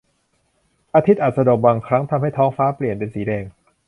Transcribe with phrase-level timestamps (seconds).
[0.95, 3.43] อาทิตย์อัสดงบางครั้งทำให้ท้องฟ้าเปลี่ยนเป็นสีแดง